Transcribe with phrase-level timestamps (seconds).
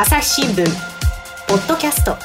[0.00, 0.64] 朝日新聞
[1.48, 2.16] ポッドキャスト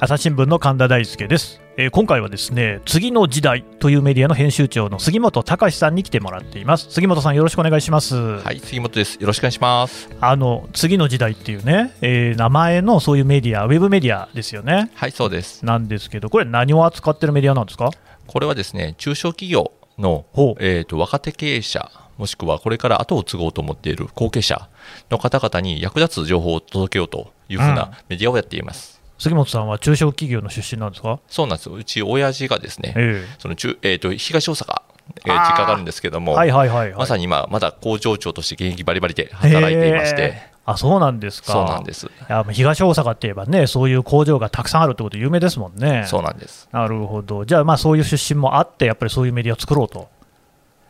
[0.00, 9.16] 朝日新聞の神田大輔です、えー今回はですね次の時代というメディアの編集長の杉本隆さんに来てもらっています杉本さんよろしくお願いします、はい、杉本です。
[9.16, 10.08] よろしくお願いします。
[10.18, 15.62] あの次の時代っていうね、えー名前のそういうメディアウェブメディアですよねはい、そうです。
[15.66, 17.90] なんですけどこれ何を扱ってるメディアなんですか？
[18.26, 20.24] これはですね、中小企業の
[20.60, 24.68] えー、と若手経営者、もしくはこれから後を継ごうと思っている後継者
[25.10, 27.74] の方々に役立つ情報を届けようというふううん。
[27.74, 29.00] なメディアをやっています。
[29.18, 31.18] 杉本さんは中小企業の出身なんですか？
[31.28, 31.68] そうなんです。
[31.68, 31.74] よ。
[31.74, 34.82] うち親父がですね、えその中、えー、と東大阪、
[35.24, 41.52] えー実家があるんですけども、えはいはいはい、はい、まさに今、まだ工場長として現役バリバリで働いていまして、あそうなんですか。
[41.52, 42.06] そうなんです。
[42.06, 46.04] いや東大阪って言えばねそういう工場がたくさんあるってこと有名ですもんね。
[46.06, 46.68] そうなんです。
[46.72, 47.46] なるほど。
[47.46, 50.08] じゃあまあそういう出身もあってやっぱりそういうメディアを作ろうと。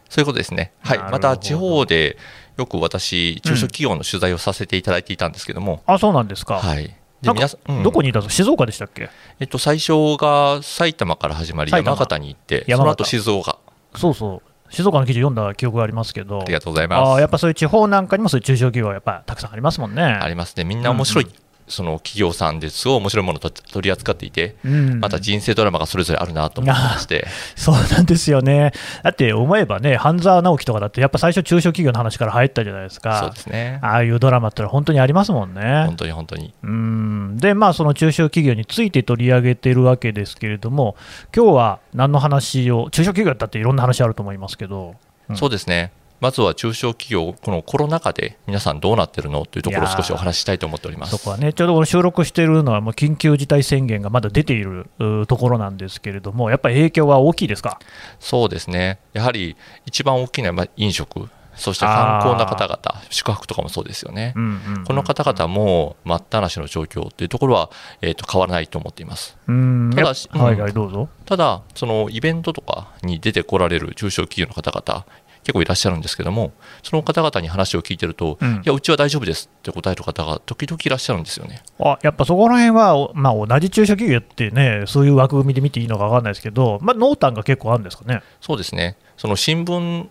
[0.09, 0.73] そういうことですね。
[0.81, 0.99] はい。
[0.99, 2.17] また地方で
[2.57, 6.87] よく私、中小企業の取材をさせていただいていたんですけども、あそうなんですか、はい。
[7.23, 7.83] で皆さん、うん。
[7.85, 9.11] どこにいたの静岡でしたっけ？
[9.39, 13.59] えっと、最初が埼玉から始まり、山形に行って、その後静岡。
[13.95, 17.19] そうそう静岡の記事読んだ記憶がありますけどありがとうございあます。
[17.19, 20.65] ーやっぱそういう地方なんかにもそういう中小企業がやっぱたくさんありますもんねありますね。
[20.65, 25.01] みんな面白い、うんその企業さんですごい面白いものをと取り扱っていて、うん。
[25.01, 28.73] また人生ドラマがそれぞれあるなと思ってまして、 そうなんですよね。
[29.03, 33.21] だって思えばね半沢直樹とかだってやっぱ最初中小企業の話から入ったじゃないですか。
[33.21, 33.79] そうですね。
[33.83, 35.85] ああいうドラマってのは本当にありますもんね。
[35.87, 36.55] 本当に本当に。
[36.63, 37.37] うん。
[37.37, 40.97] でまあその中小企業について取り上げてるわけですけれども
[41.35, 44.95] 今日は何の話を中小企業だっていろんな話あると思いますけど。
[45.29, 45.37] うん。
[45.37, 45.93] そうですね。
[46.21, 51.17] まずは中小企業、このコロナ禍で皆さんどうなってるのというところを少しお話ししたいと思っております。
[51.17, 57.79] そこはねちょうどこの収録しているのはもう緊急事態宣言がまだ出ているうところなんですけれどもやっぱり影響は大きいですか？
[58.19, 58.99] そうですね。
[59.13, 64.33] やはり一番大きなまあ飲食、そして観光の方々、宿泊とかもそうですよね。
[64.35, 69.37] うんうんうんこの方々も待ったなしの状況というところは、えー、と変わらないと思っています。
[69.47, 75.05] うんただはいはいどうぞただ、そのイベントとかに出てこられる中小企業の方々、
[75.49, 81.63] 結構いらっしゃるんですけども、その方々に話を聞いてると、うんいや、うちは大丈夫ですって答える方が時々いらっしゃるんですよね。
[81.79, 88.99] あやっぱそこら辺は、おまあ、同じ中小企業ってねそういう枠組みで見ていいのか分かんないですけど、まあ、濃淡が結構あるんですかねそうですね。
[89.17, 90.09] その新聞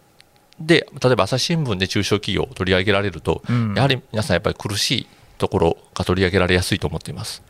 [0.59, 7.41] で、例えば朝日新聞で中小企業を取り上げられると、うんやはり皆さんやっぱり苦しいところが取り上げられやすいと思っています。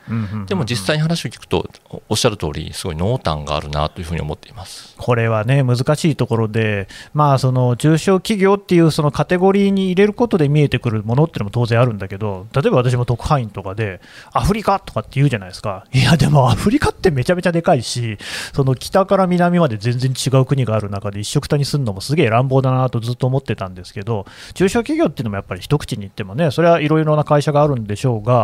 [0.47, 4.95] でも実際に話を聞くと、おおっしゃる通り、すごい濃淡があるなというふうに思っています。
[4.97, 13.99] これはね、難しいところで、まあ、その中小企業っていうそのカテゴリーに入れることで見えてくるものっていうのも当然あるんだけど、例えば私も特派員とかで、
[14.31, 18.17] アフリカとかって言うじゃないですか、いや、でもアフリカってめちゃめちゃでかいし、
[18.53, 28.36] その北から南まで全然違う国がある中で、一緒くたにするのもすげえ乱暴だなとずっと思ってたんですけど、中小企業っていうのもやっぱり一口に言ってもね、それはいろいろな会社があるんでしょうが、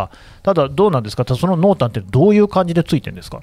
[0.44, 3.42] ただ、どうなんですか、その濃淡ってどういう感じでついてるんですか？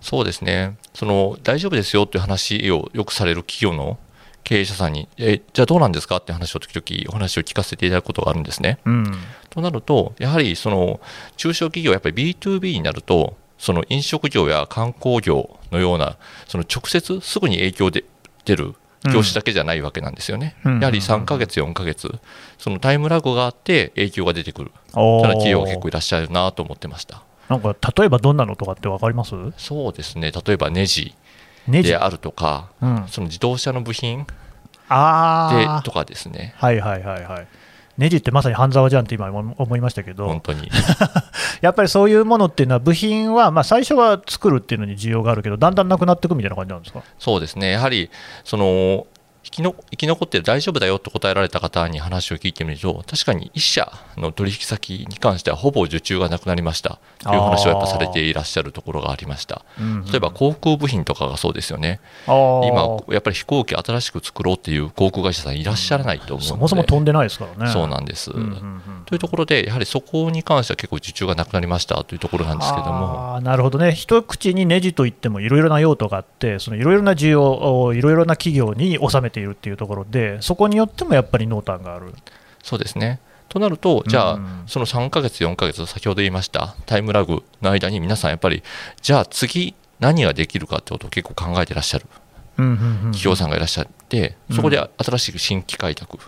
[0.00, 0.76] そうですね。
[0.94, 3.98] その大丈夫ですよという話をよくされる企業の
[4.44, 6.16] 経営者さんに、えじゃあどうなんですか？
[6.16, 8.78] って話を時々お話を聞かせていただくことがあるんですね。
[8.86, 9.12] うん
[9.50, 11.00] となると、やはりその
[11.36, 16.16] 中小企業、やっぱり B2B になると、その飲食業や観光業のような、
[16.46, 18.04] その直接すぐに影響で
[18.44, 20.56] 出る業種だけじゃないわけなんですよね。
[20.64, 20.80] うん。
[20.80, 22.12] やはり3ヶ月、4ヶ月、
[22.58, 25.20] そのタイムラグがあって影響が出てくる、おー。
[25.20, 27.22] そんな企業が結構いらっしゃるなと思ってました。
[27.48, 29.34] なんか例えばどんなのとかって分かります？
[29.56, 31.14] そうですね、例えばネジ
[31.66, 34.26] であるとか、うん、その自動車の部品
[34.88, 37.48] あでとかですね、あはいはいはいはい
[37.98, 40.26] ネジってまさに半沢じゃんって今思思いましたけど。
[40.26, 40.68] 本当に。
[41.60, 47.02] やっぱりそういうものっていうのは部品は、まあ、最初は作るっていうのに需要があるけどだんだんなくなっていくみたいな感じなんですか？
[47.18, 48.08] そうですね、やはり
[48.44, 49.06] その
[49.48, 56.98] 生きの生き残って大丈夫だよと答えられた方に話を聞いてみると、確かに一社の取引先に関しては、ほぼ受注がなくなりました。
[57.18, 59.64] という話をやっぱされていらっしゃるところがありました。
[60.10, 67.72] 例えば航空部品とかがそうですよね、今、やっぱり飛行機新しく作ろうっていう航空会社さんいらっしゃらないと思うので、そもそも飛んでないですからね。
[67.72, 68.30] そうなんです。
[68.30, 68.82] うんうんうん。
[69.06, 73.40] というところで、やはりそこに関しては結構受注がなくなりましたというところなんですけども。
[73.42, 82.14] なるほどね、一口にネジといってもいろいろな用途があって、そのいろいろな需要をいろいろな企業に収めているっていうところで、そこによってもやっぱり濃淡がある。
[82.62, 83.20] そうですね。
[83.48, 88.62] となると、じゃあ、うんその3ヶ月、4ヶ月、先ほど言いましたタイムラグの間に皆さんやっぱり、
[89.00, 92.06] じゃあ次、何ができるかってことを結構考えてらっしゃる
[92.56, 96.18] 企業さんがいらっしゃって、そこで新しく新規開拓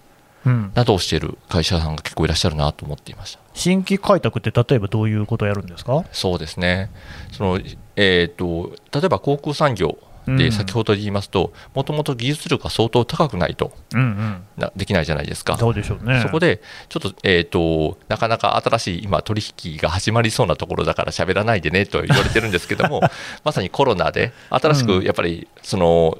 [0.46, 3.40] うんなどをしている会社さんが結構いらっしゃるなと思っていました。
[3.52, 6.90] 新規開拓って例えばどういうことをやるんですか、そうですね。
[7.32, 7.60] その
[7.96, 9.98] えー、と例えば航空産業
[10.36, 15.56] で、うん先ほど言いますと、もともと技術力が相当高くないとうんうん、なできないじゃないですか。
[15.56, 16.20] そうでしょうね。
[16.20, 23.00] そこで、ちょっと、えっ、と、なかなか新しい今、取引が始まりそうなところだから喋らないでねと言われてるんですけども、
[23.44, 26.18] まさにコロナで、新しうんくやっぱり、その、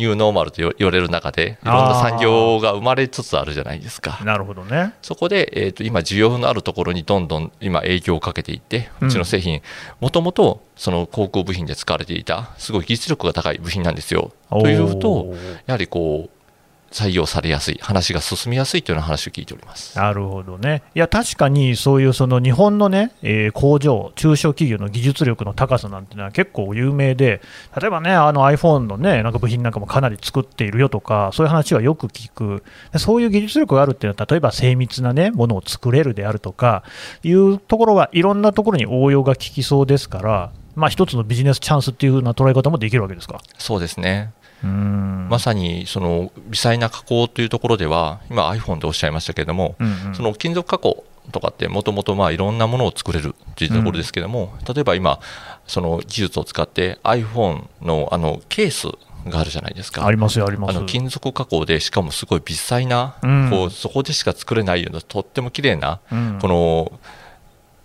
[0.00, 4.18] ニューノーマルと言われる中で、いろんな産業が生まれつつあるじゃないですか。
[4.24, 4.94] なるほどね。
[5.02, 9.60] そこで、えー、と今、需要のあるところにどんどん今、影響をかけていって、うちの製品、
[10.00, 14.32] もともとその航空部品で使われていた、すごい技術力が高い部品なんですよ。
[14.48, 15.34] というと
[15.66, 16.39] やはりこう、
[16.90, 19.96] 採用されやすい、話が進みやすいというような話を聞いております。
[19.96, 20.82] なるほどね。
[20.94, 27.40] いや、確かにそういうその日本のね、えー工場、中小企業の技術力の高さなんてのは結構有名で、
[27.80, 32.64] 例えばね、あの iPhone のね、なんか部品なんかもかなり作っているよとか、そういう話はよく聞く。
[32.92, 36.82] でそういう技術力があるっていうのは、例えば精密なね、ものを作れるであるとか、
[37.22, 43.40] いうところはいろんなところに応用が効きそうですから、まあ一つのビジネスチャンスっていうような捉え方もできるわけですか？
[43.58, 44.32] そうですね。
[44.66, 50.14] まさにその微細な加工というところでは、今 iPhone でおっしゃいましたけれども、うんうん。
[50.14, 55.20] その金属加工とかってもともとまあいろんなものを作れるというところですけれども、例えば今、
[55.66, 58.88] その技術を使って iPhone のあのケース
[59.28, 60.04] があるじゃないですか。
[60.06, 60.76] ありますよ、あります。
[60.76, 63.50] あの金属加工でしかもすごい微細な、うん。
[63.50, 66.38] こうそこでしか作れないようなとっても綺麗な、うん。
[66.40, 67.00] この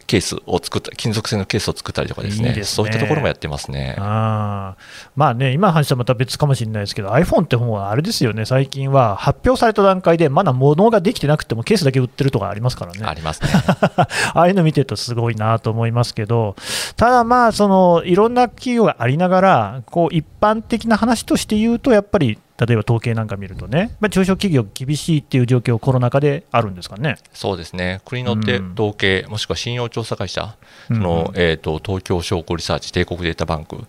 [0.07, 2.53] ケースを作った金属製のケースを作ったりとかですね。
[2.53, 2.63] ね。
[2.63, 3.95] そういったところもやってますね。
[3.97, 5.09] あー。
[5.15, 13.49] まあね、今の話とはまた別かもしれないですけど、iPhone ってもうあれですよね、最近は発表された段階で、まだ物ができてなくても、ケースだけ売ってるとかありますからね、ありますね。
[14.33, 16.55] ああいうの見てるとすごいなと思いますけど、
[16.95, 27.17] ただまあ、そのいろんな企業がありながら、こう一般的な話として言うと、やっぱり、例えば統計なんか見るとね、まあ、中小企業厳しいっていう状況、コロナ禍であるんですかね。
[27.33, 28.01] そうですね。
[28.05, 28.73] 国によってうん。
[28.73, 30.55] 統計、もしくは信用調査会社、
[30.89, 30.95] うん。
[30.97, 33.85] そのえー、と東京商工リサーチ、帝国データバンク、そう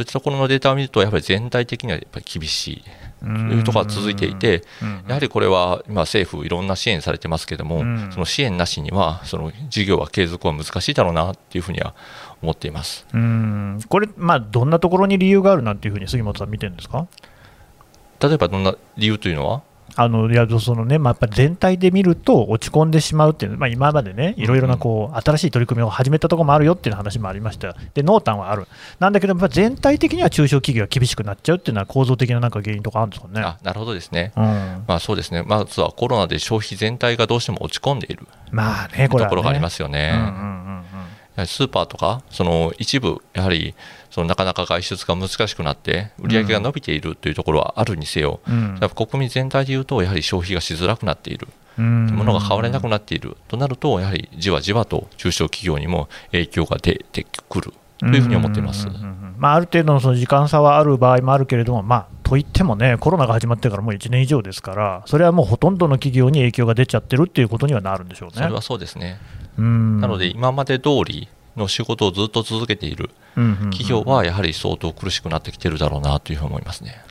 [0.00, 2.84] いったところのデータを見ると、やっぱり全体的にはやっぱり厳しい。
[3.22, 5.04] というところが続いていて、うん。
[5.08, 8.10] やはりこれは今、政府、いろんな支援されてますけれども、うん。
[8.12, 11.94] その支援なしには、その事業は継続は難しいだろうなっていうふうには
[12.42, 13.06] 思っています。
[13.12, 13.78] うん。
[13.88, 17.06] これ、まあ、どんなところに理由があるなんていうふうに杉本さん見てるんですか？
[18.20, 19.62] 例えばどんな理由というのは？
[19.96, 28.68] あのいやそのねまあ、やっぱり全体で見ると落ち込んでしまうっていう、まあ、今までね、いろいろなこう新しい取り組みを始めたところもあるよっていう話もありました、で濃淡はある、
[29.00, 33.40] なんだけど、全体的には中小企業が厳しくなっちゃうっていうのは構造的ななんか原因とかあるんですかね。
[33.40, 34.32] あなるほどですね。
[34.36, 34.44] うん、
[34.86, 35.42] まあそうですね。
[35.42, 40.12] まずはコロナで消費全体がどうしても落ち込んでいるまあね、これは、ね、ところがありますよね。
[40.14, 40.26] うんうんう
[40.68, 40.70] ん
[41.36, 43.74] スーパーとか、その一部、やはり
[44.10, 51.48] そのなかなか外出が難しくなって、売り上げが伸びているというところはあるにせよ、うんやっぱ国民全体でいうと、やはり消費がしづらくなっている、
[51.78, 58.88] うん物が買われなくなっているとなると、やはりじわじわと中小企業にも影響が出てくるというふうに思っています。
[59.38, 68.34] まあ、ある程度のその時間差はある場合もあるけれども、まあ、といってもね、コロナが始まってからもう1年以上ですから、それはもうほとんどの企業に影響が出ちゃってるっていうことにはなるんでしょうね。
[68.36, 69.18] それはそうですね。
[69.58, 77.02] うんなので、今まで通りの仕事をずっと続けている企業は、やはり相当苦しくなってきてるだろうなというふうに思いますね。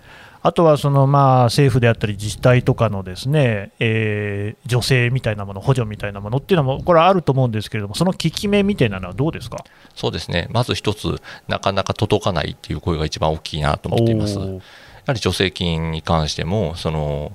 [0.41, 9.65] あとはそのまあ政府であったり自治体とかのですね、えー助成みたいなもの、補助みたいなものっていうのも、これはあると思うんですけれども、その効き目みたいなのはどうですか？
[9.95, 10.47] そうですね。
[10.51, 14.39] まず一つ、なかなか届かないっていう声が一番大きいなと思っています。
[14.39, 17.33] やはり助成金に関しても、その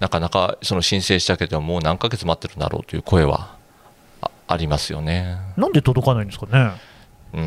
[0.00, 3.56] なかなかその申請したけども、う何ヶ月待ってるんだろうという声は
[4.46, 5.36] あありますよね。
[5.56, 6.72] なんで届かないんですかね？
[7.32, 7.40] うー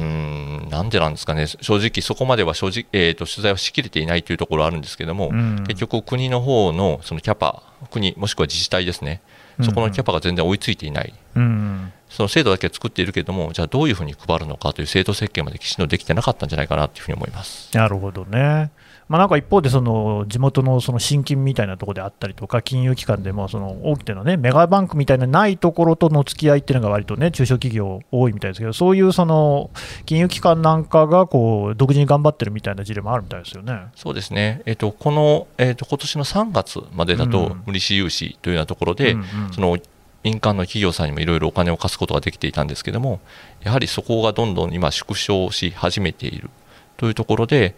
[0.65, 9.21] ん、なんでなんですかね、正直、そこまでは正直、えーと取材をしきれていないというところはあるんですけども、うん結局、国の方のそのキャパ、国、もしくは自治体ですね、
[9.63, 17.69] そこのキャパが全然追いついていない、うんその制度だけは作っているけれども、じゃあどういうふうに配るのかという制度設計まできちんとできてなかったんじゃないかなというふうに思います。
[17.75, 18.71] なるほどね。
[19.09, 29.69] まあ、なんか一方で、その地元のその信金みたいなところであったりとか、金融機関でもその大手の、ね、メガバンクみたいなないところとの付き合いっていうのが割とね、中小企業多いみたいですけど、そういうその
[30.05, 33.87] 金融機関なんかがこう独自に頑張ってるみたいな事例もあるみたいですよね。
[33.95, 39.77] そうですね、えっとこの、えっと今年の3月までだうとん、無利子融資というようなところで、うんうんその
[40.23, 43.21] 民間の企業さんにもいろいろお金を貸すことができていたんですけども、
[43.63, 46.49] やはりそこがどんどん今、縮小し始めている
[46.97, 47.75] というところで、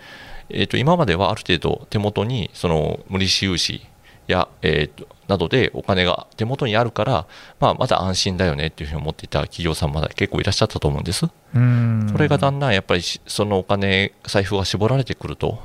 [0.49, 3.87] えっと今まではある程度、手元にその無利子融資
[4.27, 7.27] や、えっとなどでお金が手元にあるから、
[7.59, 11.27] まあ、まだ安心だよねっていうふうに思っていた企業さんまだ結構いらっしゃったと思うんです。
[11.53, 15.59] うんこれがだんだんやっぱりしそのお金、財布が絞られてくると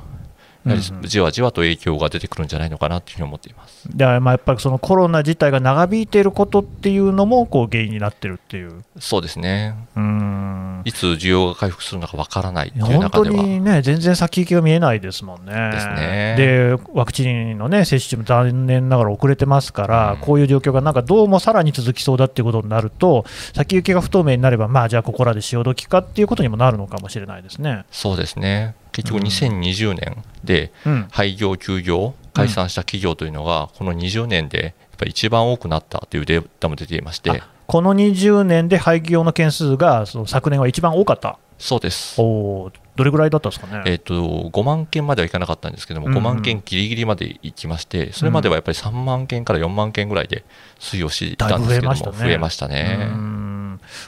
[0.65, 3.87] やはりじわじわと影響が出てくるんじゃないのかなというふうに思っています。
[3.95, 8.83] でまあやっぱりそのコロナ自体が長引いていることっていうのもこう原因になってるっていう。
[8.99, 9.75] そうですね。
[9.95, 10.81] うん。
[10.85, 13.43] いつ需要が回復するのかわからないという本当中では。
[13.43, 15.51] にね、全然先行きが見えないですもんね。
[15.71, 16.35] ですね。
[16.37, 20.19] でワクチンの、ね、接種も残念ながら遅れてますから、うん。
[20.19, 27.85] こういう状況がなんかどうもさらに続きそうだっていうことになると、先行きが不透明になれば、まあ、じゃあここらで潮時かっていうことにもなるのかもしれないですね。
[27.91, 29.27] そうですね結局うん。
[29.27, 37.29] 2020年でうん、廃業、休業、解散した企業というのが、この20年でやっぱり一番多くなったというデータも出ていまして。
[37.29, 42.15] あ、この20年で廃業の件数がその昨年は一番多かった、そうです。
[42.21, 43.83] おーどれぐらいだったんですかね？
[43.85, 50.43] えっと5万件まではいかなかったんですけども、うんうん5万件ぎりぎりまで行きまして、それまではやっぱり3万件から4万件ぐらいで
[50.79, 53.09] 推移をしていたんですけども、増えましたね増えましたね。
[53.11, 53.41] うん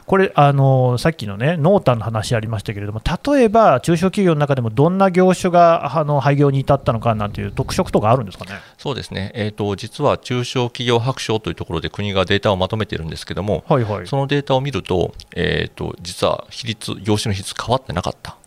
[0.08, 8.52] これあの、さっきのね、濃淡の話ありましたけれども、例えば中小企業の中でもどんな業種があの廃業に至ったのかなんていう特色とかあるんですかね？
[8.78, 18.38] そうですね、えっと実は中小企業白書というところで国がデータをまとめているんですけども、はいはい、そのデータを見ると、えっと実は比率、業種の比率変わってなかった。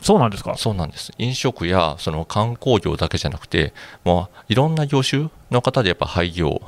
[0.00, 0.54] そうなんですか？
[0.56, 3.72] そうなんです飲食やその観光業だけじゃなくて、
[4.04, 6.60] もういろんな業種の方でやっぱ廃業、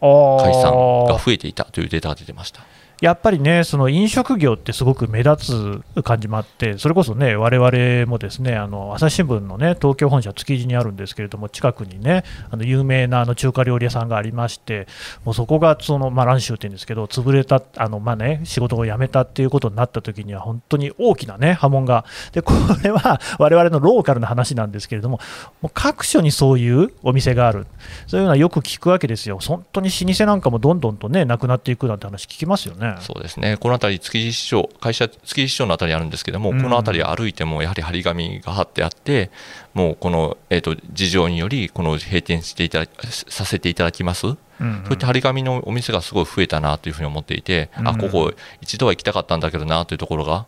[0.00, 0.72] 解散
[1.06, 2.60] が増えていたというデータが出てました。
[3.00, 14.86] やっぱりね、その飲食業ってすごく目立つ感じもあって、それこそね、我々もですね、あの朝日新聞のね、東京本社、築地にあるんですけれども、近くにね、あの有名なあの中華料理屋さんがありまして、
[15.24, 25.18] もうそこがその、まあ、蘭州っていうんですけど、潰れた、あのまあね、仕事を辞めたっていうことになった時には、本当に大きなね、波紋が、でこれは我々のローカルな話なんですけれども、
[25.60, 27.66] もう各所にそういうお店がある、
[28.06, 32.83] そういうのはよく聞くわけですよ、本当に老舗なんかもどんどんとね、なくなっていくなんて話聞きますよね。
[33.00, 36.62] そうですね、この辺り、築地市場、会社、築地市場の辺りにあるんですけども、うん。
[36.62, 39.30] この辺り歩いても、やはり張り紙が貼ってあって、
[39.74, 44.82] もうこの、えー、と事情により、この閉店していたださせていただきます、うんうん。
[44.84, 50.46] そういった張り紙のお店がすごい増えたなというふうに思っていて、うんあここ、一度は行きたかったんだけどなというところが、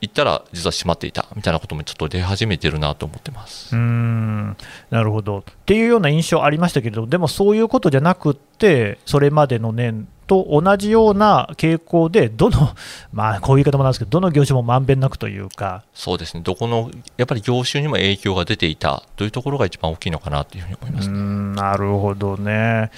[0.00, 3.76] 行ったら実は閉まっていたみたいなこともちょっと出始めてるなと思ってます。
[3.76, 4.56] うーん。
[4.90, 5.38] なるほど。
[5.38, 12.70] っていうような印象ありましたけれどでもそういうことじゃなくってそれまでの年と同じような傾向でどの
[13.12, 15.82] まあこういう言い方もなんですけどどの業種もまんべんなくというか。
[15.94, 22.90] そうですね、どこのやっぱり業種にも影響が出ていたというところが一番大きいのかなというふうに思います、うーんなるほどね。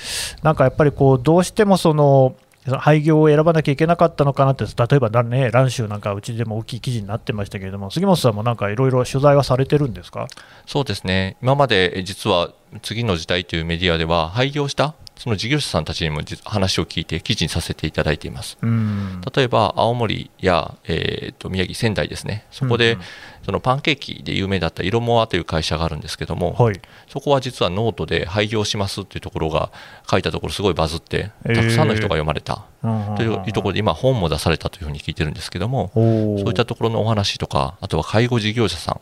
[0.42, 2.34] なんかやっぱりこうどうしてもその
[2.80, 10.26] 廃業を選ばなきゃいけなかったのかなって、例えばだね、蘭州なんかうちでも大きい記事になってましたけれども、杉本さんもなんかいろいろ取材はされてるんですか？
[10.66, 12.50] そうですね、今までえ実は
[12.82, 18.56] 次の時代というメディアでは、廃業したその事業者さんたちにも実話を聞いて、記事にさせていただいています。
[18.62, 19.20] うん。
[19.34, 22.96] 例えば青森や、えー、と宮城、仙台ですね、そこで、
[23.44, 26.80] そのパンケーキで有名だったイロモアという会社があるんですけども、はい。
[27.08, 29.72] そこは実はノートで廃業しますというところが
[30.08, 32.64] 書いたところ、すごいバズって、たくさんの人が読まれた。
[32.84, 39.00] うんというところで、今、本も出されたというふうに聞いてるんですけども、そういったところのお話とか、あとは介護事業者さん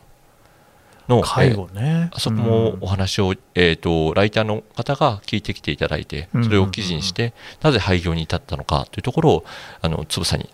[1.07, 9.45] の、介護ね、あそこもお話を、えー、とライターの方が聞いてきていただいて、それを記事にして、なぜ廃業に至ったのかというところを
[9.81, 10.49] あのつぶさに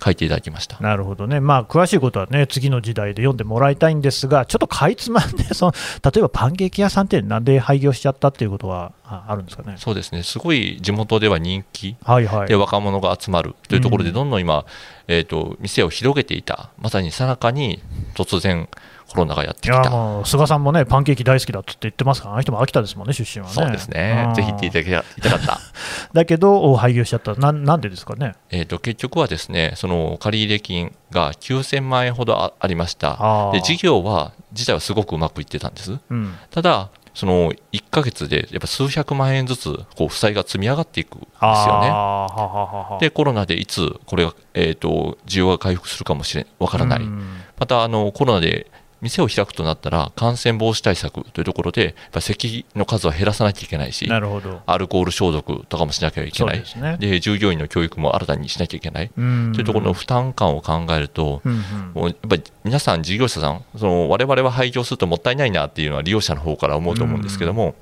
[0.00, 0.78] 書いていただきました。
[0.78, 5.72] なるほどね、まあ、詳しいことはね、次の時代で読んでもらいたいんですが、ちょっとかいつまんで、その
[6.04, 9.74] 例えばパンケーキ屋さんって、なんで廃業しちゃったっていうことはああるんですかね？
[9.76, 10.22] そうですね。
[10.22, 12.48] すごい地元では人気はいはい。
[12.48, 14.14] で若者が集まるというところで、うん。
[14.14, 14.66] どんどん今、
[15.08, 17.82] えー、と店を広げていた、まさにさなかに
[18.14, 18.68] 突然、
[19.08, 19.90] コロナがやっていやきた。
[19.90, 23.54] もう菅さんもね、パンケーキ大好きだって言ってますから、あの人も秋田ですもんね、出身はね。
[23.54, 24.24] そうですね。
[24.28, 24.34] う、ん。
[24.34, 25.60] ぜひ行っていただきたかった。
[26.12, 28.34] だけど、お廃業しちゃった、ななんでですかね？
[28.50, 33.50] えー、と結局はですねその借入金が9000万円ほどあありました。
[33.52, 35.98] で事業は自体はすごくうまくいってたんです。
[36.10, 36.34] うん。
[36.50, 42.98] ただその1ヶ月でやっぱ数百万円ずつこう負債が積み上がっていくんですよね。
[43.00, 47.40] でコロナでいつこれが、えー、と需要が回復するかもしれわからない、うん。
[47.58, 48.70] またあのコロナで
[49.00, 54.10] 店を開くとなったら感染防止対策というところでやっぱ席の数は減らさなきゃいけないし。
[54.10, 54.28] アル
[54.88, 56.58] コール消毒とかもしなきゃいけない。
[56.58, 56.96] ですね。
[56.98, 59.10] で従業員の教育も新たにしなきゃいけない。
[59.16, 61.58] うんというところの負担感を考えると、うんうん
[61.94, 67.74] もうやっぱり皆さん、事業者さん、その我々は廃業するともったいないなっていうのは利用者の方から思うと思うんですけども、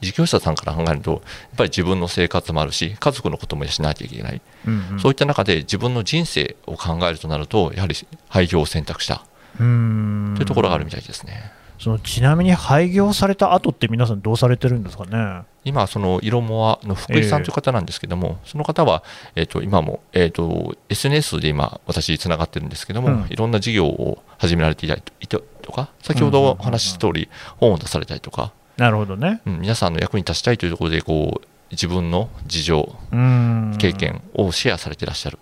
[0.00, 1.20] 事業者さんから考えると、やっ
[1.56, 5.00] ぱり自分の生活もあるし、家族のことも養わなきゃいけない、うんうん。
[5.00, 7.94] そういった中で自分の人生を考えるとなると、やはり
[8.28, 9.24] 廃業を選択した
[9.60, 11.52] うんというところがあるみたいですね。
[11.78, 15.42] そのちなみに廃業された後って皆さんどうされてるんですかね？
[15.64, 19.02] 今、その色モアの福井さんという方なんですけども、その方は、
[19.34, 29.40] えー、と今も、えー、と SNS で今、私、つながってるんですけども、うんいろんな事業を始められていたいてとか先ほどお話しした通り本を出されたりとか、なるほどね。
[29.44, 35.38] うん、皆さんの役に立ちたいというところでこう自分の事情うん経験をシェアされていらっしゃる、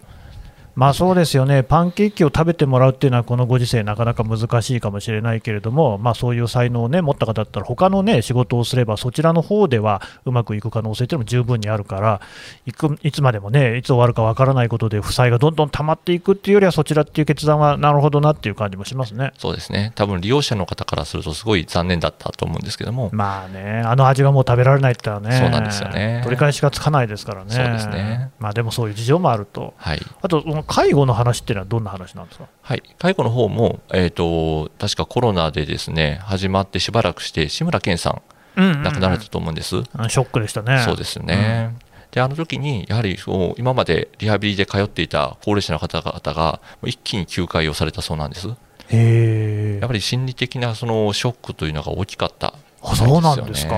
[0.74, 12.20] まあそうですよね、パンケーキを食べてもらうっていうのは、このご時世、なかなか難しいかもしれないけれども、まあ、そういう才能を、ね、持った方だったら、他のね、仕事をすれば、そちらの方ではうまくいく可能性っていうのも十分にあるから、
[12.66, 19.32] いくいつまでもね、いつ終わるかわからないことで、負債がどんどん溜まっていくっていうよりは、そちらっていう決断は、なるほどなっていう感じもしますね。
[19.38, 19.92] そうですね。
[19.94, 26.20] 多分利用者の方からするとすごい残念だったと思うんですけども、まあね、あの味がもう食べられないって言ったらね、そうなんですよね。
[26.22, 28.30] 取り返しがつかないですからね、そうですね。
[28.38, 30.00] まあ、でもそういう事情もあると、はい。
[30.22, 32.46] あと、その介護の話っていうのはどんな話なんですか？
[32.62, 38.10] はい、介護の方も、えー、と確かコロナでですね始まってしばらくして志村けんさ
[38.56, 40.82] ん亡くなられたと思うんです、あショックでしたね。
[40.84, 41.74] そうですよね、
[42.10, 48.48] であの時にやはりそう今までリハビリで通っていた高齢者の方々が一気に休会をされたそうなんです。
[48.48, 48.54] へ
[48.92, 53.76] えやっぱり心理的なそのショックというのが大きかったあそうなんですか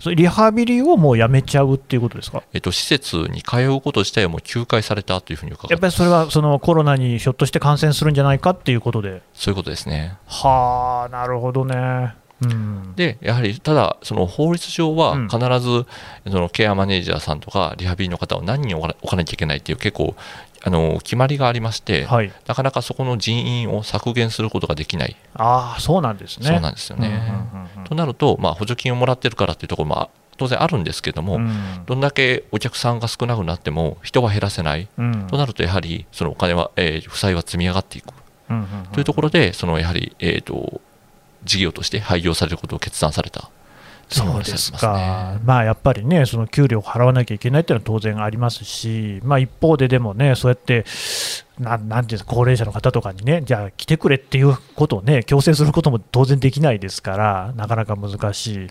[0.00, 2.42] それリハビリをもうやめちゃうっていうことですか？
[2.52, 10.16] えっと、施設に通うこと自体をもう休会されたというふうに伺ってやっぱりそれはそのコロナにひょっとして感染するんじゃないかっていうことで、そういうことですね。
[10.26, 12.14] はあ、なるほどね。
[12.42, 15.28] うん、でやはりただその法律上はうん。
[15.28, 15.84] 必ず
[16.26, 20.14] そのケアマネージャーさんとかリハビリの方を何人置かなきゃいけないっていう結構
[20.62, 26.46] あの決まりがありまして、はい、なかなかそこの人員を削減することができない、ああ、そうなんですね。
[26.46, 27.08] そうなんですよね。
[27.08, 31.82] うんうんうんとなると、まあ、補助金をもらってるからっていうところもあ当然あるんですけども、うん。
[31.86, 35.26] どんだけお客さんが少なくなっても人は減らせない、うん。
[35.26, 38.12] となるとやはりそのお金は、えー負債は積み上がっていく。
[38.48, 38.86] うんうんうん。
[38.92, 40.80] というところで、そのやはり、えー、と
[41.44, 43.50] 事業として廃業されることを決断された
[44.10, 50.84] そうですか、まあやっぱりね、その給料を払わなきゃいけないっていうのは当然ありますし、まあ、一方ででもね、そうやって、
[51.60, 58.66] ななんていうか、高齢者の方とかにね、じゃあ来てくれっていうことをね、強制することも当然できないですから、なかなか難しい。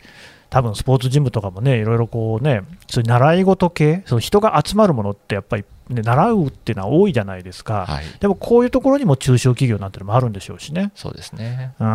[0.49, 10.91] 多分スポーツジムとかもね、いろいろこうね、そういう習い事系、その人が集まるものってやっぱり、ね、習うっていうのは多いじゃないですか、はい、でもこういうところにも中小企業なんてのもあるんでしょうしね。
[10.95, 11.73] そうですね。
[11.79, 11.87] うん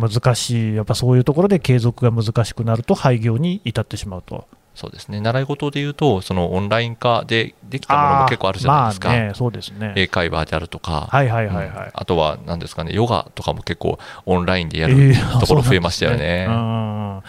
[0.00, 4.46] 難しい、やっぱそういうところで継続が難しくなると、廃業に至ってしまうと。
[4.74, 9.92] そうですね習い事でいうと、そのオンライン化でできたものも結構あるじゃないですか、まあね、そうですね。
[9.96, 11.66] 英会話であるとか、はいはいはいはい。
[11.66, 16.46] うんあとは何ですかね、ヨガとかも結構オンラインでやえるーところ増えましたよね。
[16.48, 17.22] うん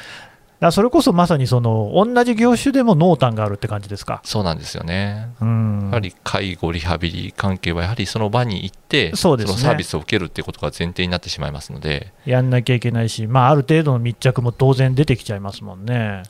[0.62, 4.22] だそれこそまさにその同じ業種でも濃淡があるって感じですか？
[4.24, 5.28] そうなんですよね。
[5.42, 16.24] うんやはり介護、リハビリ関係はやはりその場に行って、そうですねのサービスを受けるっていうことが前提になってしまいますので、やんなきゃいけないし、まあ、ある程度の密着も当然出てきちゃいますもんね。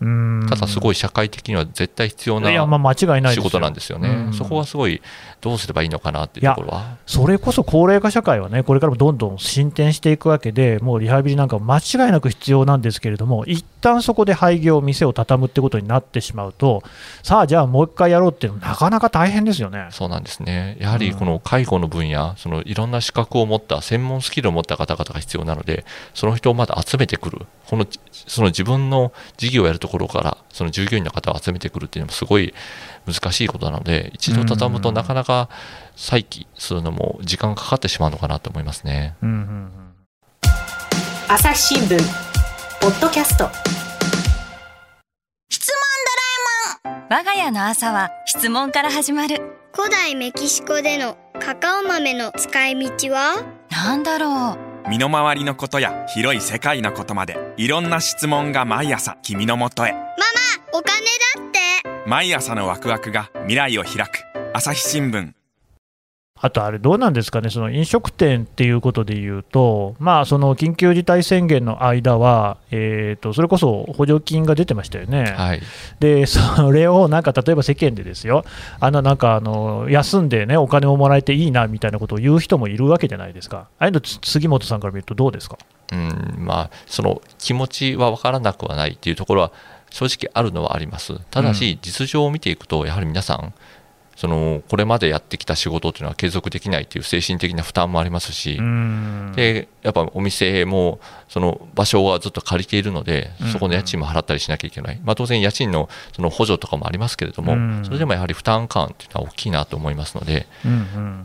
[0.00, 4.08] うんただすごい社会的には絶対必要な仕事なんですよね。
[4.08, 5.00] うんそこはすごい
[5.40, 6.96] どうすればいいのかなっていうところは。
[7.06, 16.82] それこそ高齢化社会はね、これからもどんどん進展していくわけで、もうリハビリなんか間違いなく必要なんですけれども、一旦そこで廃業、店を畳むってことになってしまうと、
[17.22, 19.88] さあ、じゃあもう一回やろうっていうのはなかなか大変ですよね。
[19.90, 20.76] そうなんですね。
[20.80, 32.54] やはりこの介護の分野、そのいろんな資格を持った、専門スキルを持った方々が必要なので、その人をまだ集めてくる、このその自分の事業をやるところから、その従業員の方を集めてくるっていうのもすごい
[33.06, 35.48] 難しいことなので、一度畳むとなかなか
[35.96, 39.16] 再起するのも時間かかってしまうのかなと思いますね。
[39.22, 39.70] うんうんうん。
[41.28, 41.98] 朝日新聞
[42.80, 43.48] ポッドキャスト。
[47.08, 49.40] 我が家の朝は質問から始まる。
[49.72, 53.44] 古代メキシコでのカカオ豆の使い道は？
[53.70, 59.94] なんだろう身の回りのことや広い世界のことまでいろんな質問が毎朝君のもとへ。
[60.72, 61.06] お金
[61.40, 62.08] だって。
[62.08, 64.24] 毎朝のワクワクが未来を開く。
[64.52, 65.35] 朝日新聞
[66.38, 75.34] あとあれ、どうなんですかね、その飲食店っていうことでいうと、まあ、その緊急事態宣言の間は、えー、とそれこそ補助金が出てましたよね。
[75.36, 75.62] はい。
[75.98, 78.44] で、それをなんか例えば世間でですよ、
[78.80, 83.68] あのなんかあの休んでね、お金をもらえていいなみたいなことを言う人もいるわけじゃないですか。
[83.78, 85.56] ああいうの、つ杉本さんから見るとどうですか？
[85.92, 89.52] うん、まあ、その気持ちは分からなくはないっていうところは
[89.90, 91.18] 正直あるのはあります。
[91.30, 93.54] ただし、実情を見ていくと、やはり皆さん、
[94.16, 99.32] そのこれまでやってきた仕事っていうのは継続できないっていう精神的な負担もありますし、うん。
[99.36, 100.98] でやっぱお店も
[101.28, 107.84] その場所はずっと借りているのでうん、そこの家賃も払ったりしなきゃいけない、まあ、当然、家賃のその補助とかもありますけれども、うん。
[107.84, 110.46] それでもやはり負担感っていうのは大きいなと思いますので、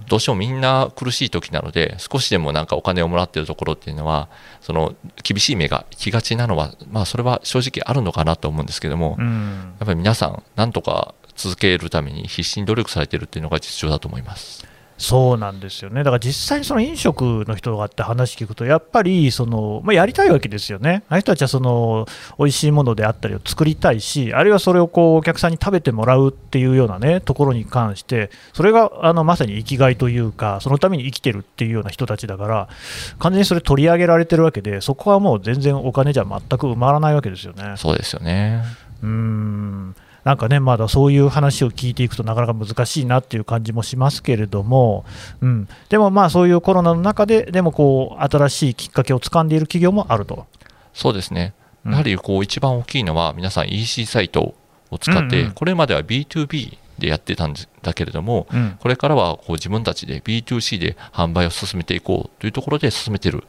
[0.08, 4.30] どうしてもみんな苦しい時なので、少しでもなんかお金をもらっているところっていうのは、
[4.62, 9.74] その厳しい目が行きがちなのは、まあ、それは正直あるのかなと思うんですけども、やうん。
[9.82, 14.66] っぱり皆さん、なんとか続けるために必死に努力されているっていうのが実情だと思います。
[15.02, 22.06] そうなんですよね、だから実際にその飲食の人がって話聞くと、やっぱりその、まあ、やりたいわけですよね、あの人たちはその
[22.38, 32.70] 美味しいものであったりを作りたいし、あるいはそれをこうお客さんに食べてもらうっていうような、ね、ところに関して、それがあのまさに生きがいというか、そのために生きてるっていうような人たちだから、
[33.18, 37.74] 完全にそれ取り上げられてるわけで、そこはもう全然お金じゃ全く埋まらないわけですよね。
[37.76, 38.62] そうですよね。
[39.02, 45.04] うーんなんかね、まだそういう話を聞いていくとなかなか難しいなっていう感じもしますけれども、
[45.42, 50.46] うん、でもまあそういうコロナの中で、でもこう新しいきっかけをつかんでいる企業もあると。
[50.94, 51.54] そうですね。
[51.86, 54.54] うんやはりこう一番大きいのは皆さん EC サイト
[54.92, 63.44] を使って、これまでは B2B でやってたんだけれども、うんこれからはこう自分たちで B2C で販売を進めていこうというところで進めている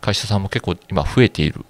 [0.00, 1.64] 会社さんも結構今増えている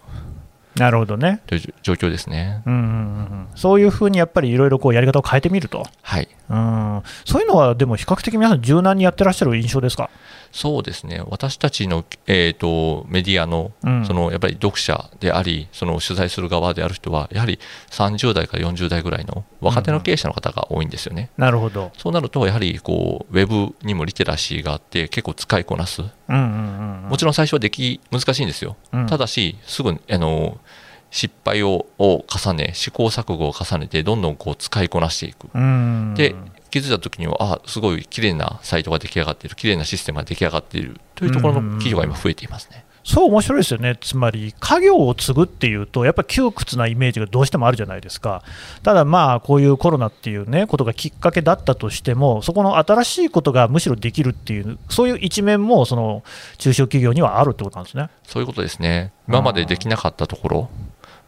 [0.79, 1.41] なるほどね。
[1.47, 2.63] という状況ですね。
[2.67, 6.29] うんうんうんうん、そういうふうにやっぱりいろいろこうやり方を変えてみると、はい。
[6.51, 10.09] うん、そういうのはでも比較的皆さん柔軟にやってらっしゃる印象ですか？
[10.51, 11.23] そうですね。
[11.27, 17.59] 私たちの、えー、とメディアのうんそのやっぱり読者であり、その取材する側である人は、やはり
[17.91, 21.31] 30代から40代ぐらいの若手の経営者の方が多いんですよね。
[21.37, 21.93] なるほど。
[21.99, 30.59] そうなると、やはりこうウェブにもリテラシーがあって、結構使いこなす、うんうんうんうん、もちろん最初はでき難しいんですよ、うんただし、すぐあの
[31.11, 35.49] 失敗をを重ね、試行錯誤を重ねて、どんどんこう使いこなしていく。
[35.55, 36.35] うんで
[36.71, 42.85] 気づいた時には、あすごい綺麗なサイトが出来上がっている、綺麗なシステムが出来上がっているというところの企業が今、増えていますね。
[43.05, 48.43] そう面白いですよね、つまり家業を継ぐっていうと、やっぱり窮屈なイメージがどうしてもあるじゃないですか、
[48.83, 56.23] ただ、まあこういうコロナっていうねことがきっかけだったとしても、そこの新しいことがむしろできるっていう、そういう一面もその
[56.59, 58.11] 中小企業にはあるってことなんですね。
[58.25, 59.11] そういうことですね。
[59.27, 60.71] 今までできなかったところ、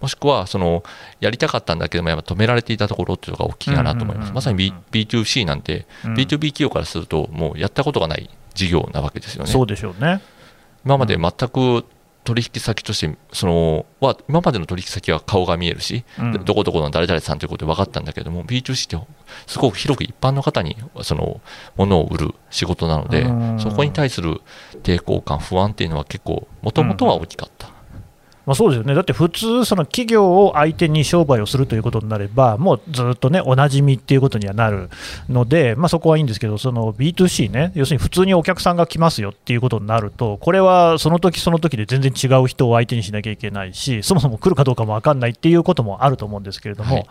[0.00, 0.82] もしくはその
[1.20, 4.32] やりたかったんだけども、やっぱ止められていたところっていうのが大きいかなと思います。
[4.32, 9.50] まさに B- B2C なんて、うん B2B 企業からすると、もうやったことがない事業なわけですよね。
[9.50, 10.20] そうでしょうね。
[10.84, 11.84] 今まで全く
[12.24, 19.06] 取引先として、そのは今までの取引先は顔が見えるし、うんどこどこの誰々さんということで分かったんだけども、B2C って
[19.46, 21.40] すごく広く一般の方にその
[21.76, 24.40] 物を売る仕事なのでうん、そこに対する
[24.82, 27.79] 抵抗感、不安っていうのは結構、もともとは大きかった。
[28.46, 34.90] まあ、そうですよね、だって普通、その企業を相手に商売をするということになれば、もうずっとね、おなじみっていうことにはなる
[35.28, 47.06] ので、まあ、そこはいいんですけど、その B2C ね、要するに普通にお客さんが来ますよっていうことになると、これはその時その時で全然違う人を相手にしなきゃいけないし、そもそも来るかどうかも分かんないっていうこともあると思うんですけれども、はい。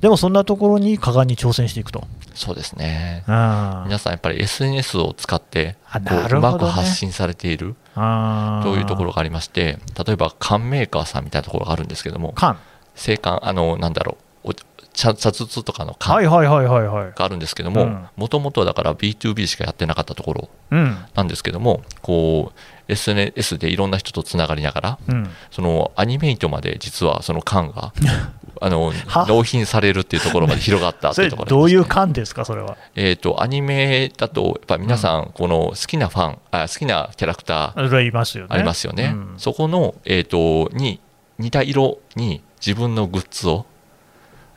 [0.00, 2.04] でもそんなところに果敢に挑戦していくと。
[2.34, 3.24] そうですね。
[3.26, 7.74] あ皆さんやっぱり SNS を使ってあこううまく発信されている。
[7.79, 12.58] あというところがありまして例えば缶メーカーさんみたいなところがあるんですけども缶。
[12.94, 14.54] 製缶あのなんだろうお
[14.92, 17.12] 茶茶筒とかのは缶いはいはいはいはい。
[17.16, 18.06] があるんですけどもうん。
[18.16, 20.96] もともとはだから B2B しかやってなかったところうん。
[21.14, 22.58] なんですけどもこう
[22.90, 27.92] SNS でいろんな人とつながりながらうん、そのアニメイトまで実はその缶が
[28.62, 29.26] あのは？
[29.26, 31.50] 納品されるっていうところまで広がったっていうところね。
[31.56, 32.76] どういう缶ですか、それは。
[32.94, 38.48] えー、とアニメだと、やっぱ皆さん、この好きなファン、あ好きなキャラクターそれはいますよね。
[38.50, 39.34] ありますよね、うん。
[39.38, 41.00] そこの、えー、とに
[41.38, 43.66] 似た色に自分のグッズを、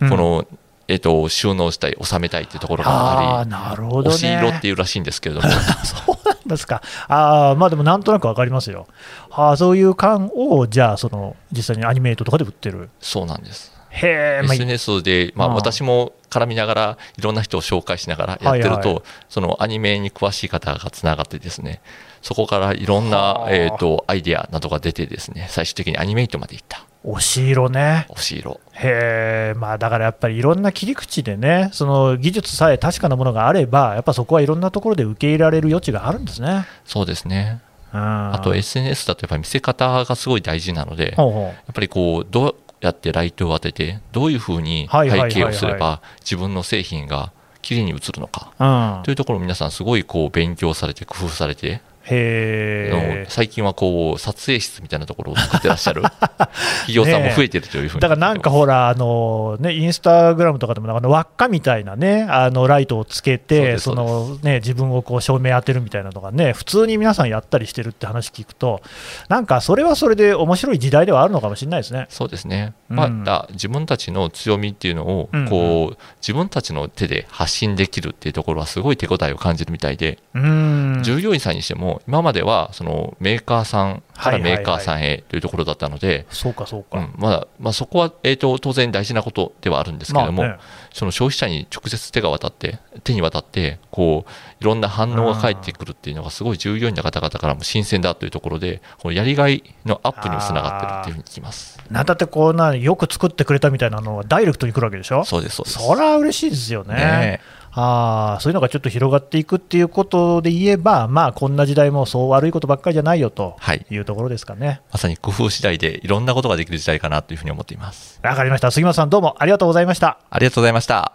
[0.01, 0.09] うん。
[0.09, 0.45] この
[0.87, 4.15] えー、と収納したい、収めたいっていうところがああ、あり、なるほどね。
[4.15, 5.49] 押し色っていうらしいんですけれども、
[5.83, 6.81] そうなんですか。
[7.07, 8.87] ああ、まあでもなんとなくわかりますよ。
[9.31, 12.89] ああ、そういう缶を、じゃあ、その、実際にアニメートとかで売ってる。
[12.99, 13.73] そうなんです。
[13.93, 21.81] へえ、まあ、SNS で、まあ、私も絡みながら、いろんな人を紹介しながらやってると、はいはいそのアニメに詳しい方がつながってですね、
[22.21, 26.85] そこからいろんなは、あえー、とアイデアなどが出てですね、最終的にアニメイトまでいった。
[27.03, 28.05] 押し色ね。
[28.09, 28.59] 押し色。
[28.71, 36.65] へえ、まあだからやっぱりいろんな切り口でね、その技術さえ確かなものがあれば、やっぱそこはいろんなところで受け入れられる余地があるんですね。
[36.85, 37.61] そうですね。
[37.91, 49.01] ああと SNS だとやっぱり見せ方がすごい大事なので、やほうほっぱりこう、どうやってライトを当てて、どういうふうに背景をすれば自分の製品が綺麗に映るのか。
[49.03, 53.25] というところを皆さんすごいこう勉強されて工夫されて、へ。
[53.29, 56.03] 最近はこう撮影室みたいなところを作ってらっしゃる。
[56.87, 68.81] 企業さんも増えてるというふうにだからなんかほら、あのね、インスタグラムとかでも、あの輪っかみたいなね、あのライトをつけて、そのね、自分をこう照明当てるみたいなのがね、普通に皆さんやったりしてるって話聞くと、
[69.29, 72.07] なんかそれはそれで面白い時代ではあるのかもしれないですね。
[72.09, 72.95] そうですね、うん。
[72.97, 75.47] まあだ自分たちの強みっていうのをうん。
[75.47, 81.03] こう、自分たちの手で発信できるっていうところはすごい手応えを感じるみたいで、うーん。
[81.03, 90.60] 従業員さんにしてもも、今まではそのメーカーさんからメーカーさんへというところだったので、そうかそうか、うんまだまあ、そこは、えー、と当然大事なことではあるんですけれども、まあね
[90.93, 101.79] その消費者に直接手が渡って、手に渡って、こういろんな反応が返ってくるっていうのが、すごい従業員の方々からも新鮮だというところで、このやりがいのアップにもつながってるっていうふうに聞きます。
[101.89, 105.25] なんだってこうなよく作ってくれたみたいなのはダイレクトに来るわけでしょ？
[105.25, 105.79] そうです、そうです。
[105.79, 106.93] そりゃ嬉しいですよね。
[106.93, 107.41] ね
[107.75, 114.81] あーそういうのがちょっと広がっていくっていうことで言えば、まあ、こんな時代もそう悪いことばっかりじゃないよとはいいうところですかね。
[114.91, 118.19] まさに工夫次第でいろんなことができる時代かなというふうに思っています。
[118.23, 118.69] わかりました。
[118.69, 120.19] 杉本さん、どうもありがとうございました。
[120.29, 121.13] ありがとうございました。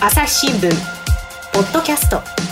[0.00, 0.70] 朝日新聞
[1.52, 2.51] ポッドキャスト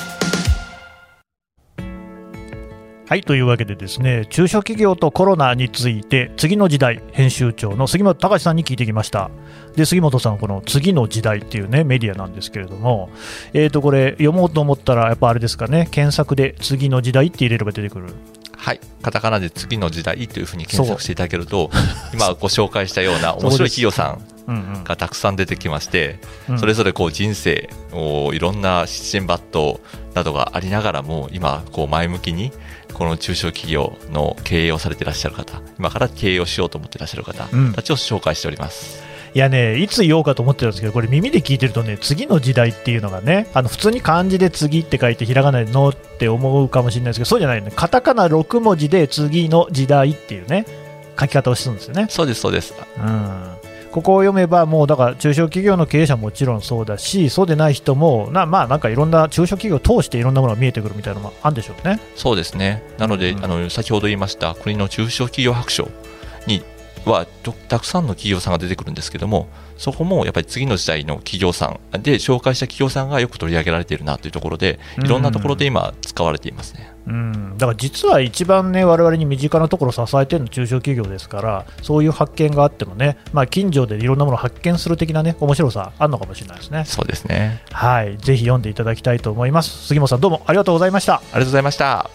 [3.10, 9.32] はいというわけでですね中小企業とコロナについて次の時代編集長の杉本隆さんに聞いてきました。
[9.74, 13.10] で杉本さんこの次の時代っていうねメディアなんですけれども
[13.52, 18.14] えーとこれ読もうと思ったらやっぱあれですかね検索で次の時代って入れれば出てくる。
[18.56, 21.70] はい、カタカナで次の時代というふうに検索していただけると、
[22.12, 26.58] 今ご紹介したような面白い企業さんがたくさん出てきまして、うん。
[26.58, 29.74] それぞれこう人生をいろんな七珍抜刀
[30.14, 32.52] などがありながらも今こう前向きに
[32.92, 37.72] この中小企業の経営をされていらっしゃる方今から経営をしようと思っていらっしゃる方うん。
[37.72, 39.02] たちを紹介しております、
[39.34, 50.66] いやね、いつ言おうかと思ってたんですけど、これ耳で聞いてるとね、次の時代っていうのがね、あの普通に漢字で次って書いて、ひらがなでのって思うかもしれないですけど、そうじゃないよね、カタカナ6文字で次の時代っていうね、
[51.18, 52.06] 書き方をするんですよね。
[52.08, 52.74] そうですそうです。
[52.98, 53.59] うん
[53.90, 62.00] ここを読めば、もうだから中小企業の経営者ももちろんそうだし、そうでない人も、なまあなんかいろんな中小企業を通していろんなものが見えてくるみたいなのもあるんでしょうね。
[62.14, 65.88] そうですねなので、うんあの先ほど言いました国の中小企業白書
[66.46, 66.62] に
[67.06, 76.92] はとたくさんの企業さんが出てくるんですけどもそこもやっぱり次の時代の企業さんで紹介した企業さんがよく取り上げられているなというところでいろんなところで今使われていますね。
[77.06, 86.84] うん、だから実は一番ね、我々に身近なところを支えてるのは中小企業ですから、そういう発見があってもね、まあ、近所でいろんなものを発見する的なね、面白さあるのかもしれないですね。
[86.84, 87.62] そうですね。
[87.72, 89.88] はい、ぜひ読んでいただきたいと思います。
[89.88, 91.14] 杉本さん、どうもありがとうございました。
[91.14, 92.10] ありがとうございました。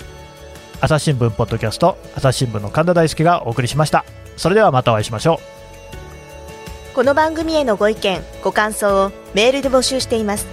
[0.82, 4.06] 朝日新聞ポッドキャスト、朝日新聞の神田大輔がお送りしました。
[4.38, 6.96] それではまたお会いしましょう。
[6.96, 10.48] この番組へのご意見ご感想をメールで募集しています。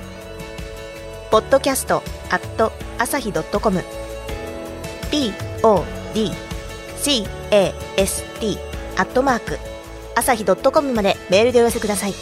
[1.31, 3.85] ポッドキャストアット朝日ドットコム。
[5.11, 7.27] podcast
[8.97, 9.59] アットマーク
[10.14, 12.14] 朝日ドットコムまでメールでお寄せください。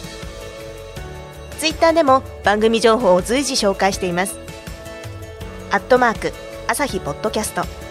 [1.57, 4.39] ツイッターでも番組情報を随時紹介しています。
[5.71, 6.33] アットマーク
[6.67, 7.90] 朝日ポッドキャスト。